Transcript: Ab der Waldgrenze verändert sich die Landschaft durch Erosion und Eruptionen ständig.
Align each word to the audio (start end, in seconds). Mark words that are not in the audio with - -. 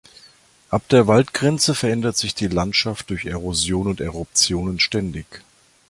Ab 0.71 0.89
der 0.89 1.05
Waldgrenze 1.05 1.75
verändert 1.75 2.17
sich 2.17 2.33
die 2.33 2.47
Landschaft 2.47 3.11
durch 3.11 3.25
Erosion 3.27 3.85
und 3.85 4.01
Eruptionen 4.01 4.79
ständig. 4.79 5.43